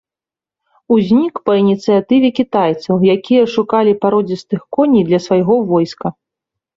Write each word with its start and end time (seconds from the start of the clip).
Узнік 0.93 1.33
па 1.49 1.53
ініцыятыве 1.63 2.29
кітайцаў, 2.39 2.95
якія 3.15 3.43
шукалі 3.57 3.93
пародзістых 4.07 4.61
коней 4.79 5.03
для 5.11 5.19
свайго 5.27 5.55
войска. 5.73 6.07